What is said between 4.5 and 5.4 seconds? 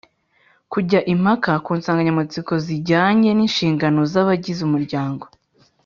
umuryango